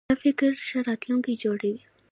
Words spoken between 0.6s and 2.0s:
ښه راتلونکی جوړوي.